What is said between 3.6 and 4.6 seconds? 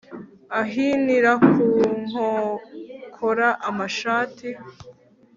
amashati